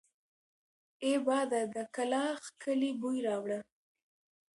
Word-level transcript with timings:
اې 1.03 1.13
باده 1.25 1.61
د 1.75 1.77
کلاخ 1.95 2.41
کلي 2.63 2.91
بوی 2.99 3.17
راوړه! 3.27 3.59